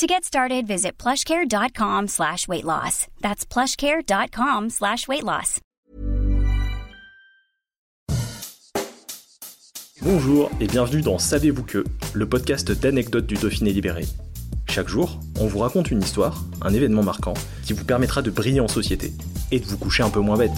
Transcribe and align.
To 0.00 0.06
get 0.06 0.24
started, 0.24 0.66
visit 0.66 0.92
plushcare.com 0.96 2.08
slash 2.08 2.48
weight 2.48 2.64
loss. 2.64 3.06
That's 3.20 3.44
plushcare.com 3.44 4.70
slash 4.70 5.06
weight 5.06 5.22
loss. 5.22 5.60
Bonjour 10.00 10.50
et 10.58 10.68
bienvenue 10.68 11.02
dans 11.02 11.18
Savez-vous 11.18 11.64
que, 11.64 11.84
le 12.14 12.26
podcast 12.26 12.72
d'anecdotes 12.72 13.26
du 13.26 13.34
Dauphiné 13.34 13.74
libéré. 13.74 14.06
Chaque 14.70 14.88
jour, 14.88 15.20
on 15.38 15.46
vous 15.46 15.58
raconte 15.58 15.90
une 15.90 16.00
histoire, 16.00 16.46
un 16.62 16.72
événement 16.72 17.02
marquant, 17.02 17.34
qui 17.66 17.74
vous 17.74 17.84
permettra 17.84 18.22
de 18.22 18.30
briller 18.30 18.60
en 18.60 18.68
société 18.68 19.12
et 19.50 19.60
de 19.60 19.66
vous 19.66 19.76
coucher 19.76 20.02
un 20.02 20.08
peu 20.08 20.20
moins 20.20 20.38
bête. 20.38 20.56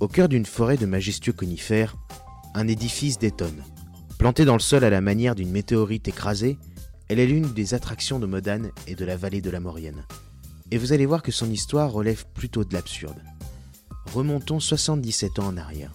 Au 0.00 0.08
cœur 0.08 0.30
d'une 0.30 0.46
forêt 0.46 0.78
de 0.78 0.86
majestueux 0.86 1.34
conifères, 1.34 1.94
un 2.54 2.68
édifice 2.68 3.18
détonne. 3.18 3.62
Plantée 4.18 4.44
dans 4.44 4.54
le 4.54 4.58
sol 4.58 4.82
à 4.82 4.90
la 4.90 5.00
manière 5.00 5.36
d'une 5.36 5.52
météorite 5.52 6.08
écrasée, 6.08 6.58
elle 7.08 7.20
est 7.20 7.26
l'une 7.26 7.52
des 7.52 7.74
attractions 7.74 8.18
de 8.18 8.26
Modane 8.26 8.72
et 8.88 8.96
de 8.96 9.04
la 9.04 9.16
vallée 9.16 9.40
de 9.40 9.48
la 9.48 9.60
Maurienne. 9.60 10.04
Et 10.72 10.76
vous 10.76 10.92
allez 10.92 11.06
voir 11.06 11.22
que 11.22 11.30
son 11.30 11.48
histoire 11.48 11.92
relève 11.92 12.24
plutôt 12.34 12.64
de 12.64 12.74
l'absurde. 12.74 13.22
Remontons 14.12 14.58
77 14.58 15.38
ans 15.38 15.46
en 15.46 15.56
arrière. 15.56 15.94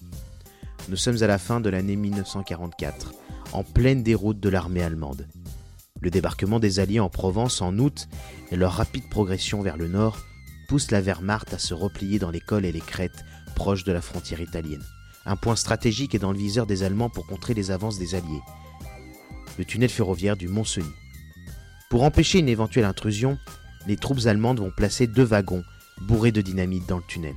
Nous 0.88 0.96
sommes 0.96 1.22
à 1.22 1.28
la 1.28 1.38
fin 1.38 1.60
de 1.60 1.70
l'année 1.70 1.98
1944, 1.98 3.14
en 3.52 3.66
pleine 3.66 4.04
déroute 4.04 4.40
de 4.40 4.50
l'armée 4.50 4.84
allemande. 4.84 5.28
Le 6.00 6.10
débarquement 6.10 6.62
des 6.62 6.80
Alliés 6.80 7.02
en 7.02 7.10
Provence 7.10 7.62
en 7.62 7.78
août 7.78 8.08
et 8.52 8.56
leur 8.56 8.72
rapide 8.72 9.10
progression 9.10 9.62
vers 9.62 9.76
le 9.76 9.90
nord 9.90 10.18
poussent 10.70 10.92
la 10.92 11.02
Wehrmacht 11.02 11.54
à 11.54 11.60
se 11.60 11.74
replier 11.74 12.20
dans 12.20 12.32
les 12.32 12.40
cols 12.40 12.66
et 12.66 12.72
les 12.72 12.80
crêtes 12.80 13.26
proche 13.54 13.84
de 13.84 13.92
la 13.92 14.02
frontière 14.02 14.40
italienne. 14.40 14.84
Un 15.26 15.36
point 15.36 15.56
stratégique 15.56 16.16
est 16.16 16.20
dans 16.20 16.32
le 16.32 16.38
viseur 16.38 16.66
des 16.66 16.84
Allemands 16.84 17.10
pour 17.10 17.26
contrer 17.26 17.54
les 17.54 17.72
avances 17.72 17.98
des 17.98 18.16
Alliés. 18.16 18.42
Le 19.58 19.64
tunnel 19.64 19.90
ferroviaire 19.90 20.36
du 20.36 20.48
Mont-Cenis. 20.48 20.86
Pour 21.90 22.04
empêcher 22.04 22.40
une 22.40 22.50
éventuelle 22.50 22.86
intrusion, 22.86 23.38
les 23.88 23.96
troupes 23.96 24.26
allemandes 24.26 24.60
vont 24.60 24.72
placer 24.72 25.08
deux 25.08 25.24
wagons 25.24 25.64
bourrés 26.02 26.32
de 26.32 26.42
dynamite 26.42 26.88
dans 26.88 26.98
le 26.98 27.04
tunnel. 27.08 27.36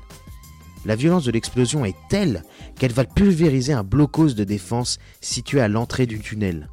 La 0.84 0.96
violence 0.96 1.24
de 1.24 1.30
l'explosion 1.30 1.84
est 1.84 1.96
telle 2.08 2.42
qu'elle 2.78 2.92
va 2.92 3.04
pulvériser 3.04 3.72
un 3.72 3.84
blocos 3.84 4.34
de 4.34 4.44
défense 4.44 4.98
situé 5.20 5.60
à 5.60 5.68
l'entrée 5.68 6.06
du 6.06 6.20
tunnel. 6.20 6.68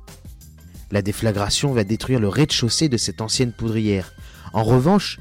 La 0.92 1.02
déflagration 1.02 1.74
va 1.74 1.84
détruire 1.84 2.20
le 2.20 2.28
rez-de-chaussée 2.28 2.90
de 2.90 2.98
cette 2.98 3.22
ancienne 3.22 3.52
poudrière. 3.52 4.14
En 4.54 4.64
revanche, 4.64 5.20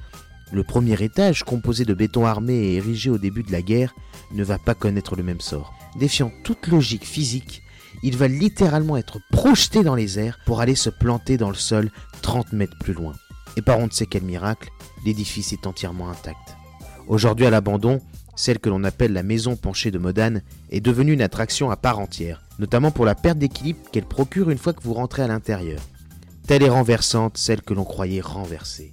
le 0.52 0.62
premier 0.62 1.02
étage, 1.02 1.44
composé 1.44 1.84
de 1.84 1.94
béton 1.94 2.26
armé 2.26 2.52
et 2.52 2.76
érigé 2.76 3.08
au 3.10 3.18
début 3.18 3.42
de 3.42 3.52
la 3.52 3.62
guerre, 3.62 3.94
ne 4.32 4.44
va 4.44 4.58
pas 4.58 4.74
connaître 4.74 5.16
le 5.16 5.22
même 5.22 5.40
sort. 5.40 5.72
Défiant 5.98 6.30
toute 6.44 6.66
logique 6.66 7.06
physique, 7.06 7.62
il 8.02 8.16
va 8.16 8.28
littéralement 8.28 8.96
être 8.96 9.18
projeté 9.30 9.82
dans 9.82 9.94
les 9.94 10.18
airs 10.18 10.38
pour 10.44 10.60
aller 10.60 10.74
se 10.74 10.90
planter 10.90 11.36
dans 11.36 11.48
le 11.48 11.54
sol 11.54 11.90
30 12.22 12.52
mètres 12.52 12.76
plus 12.80 12.92
loin. 12.92 13.14
Et 13.56 13.62
par 13.62 13.78
on 13.78 13.86
ne 13.86 13.90
sait 13.90 14.06
quel 14.06 14.22
miracle, 14.22 14.70
l'édifice 15.04 15.52
est 15.52 15.66
entièrement 15.66 16.10
intact. 16.10 16.56
Aujourd'hui 17.08 17.46
à 17.46 17.50
l'abandon, 17.50 18.00
celle 18.34 18.58
que 18.58 18.70
l'on 18.70 18.84
appelle 18.84 19.12
la 19.12 19.22
maison 19.22 19.56
penchée 19.56 19.90
de 19.90 19.98
Modane 19.98 20.42
est 20.70 20.80
devenue 20.80 21.12
une 21.12 21.22
attraction 21.22 21.70
à 21.70 21.76
part 21.76 21.98
entière, 21.98 22.42
notamment 22.58 22.90
pour 22.90 23.04
la 23.04 23.14
perte 23.14 23.38
d'équilibre 23.38 23.80
qu'elle 23.90 24.06
procure 24.06 24.50
une 24.50 24.58
fois 24.58 24.72
que 24.72 24.82
vous 24.82 24.94
rentrez 24.94 25.22
à 25.22 25.28
l'intérieur. 25.28 25.80
Telle 26.46 26.62
est 26.62 26.68
renversante 26.68 27.36
celle 27.36 27.62
que 27.62 27.74
l'on 27.74 27.84
croyait 27.84 28.20
renversée. 28.20 28.92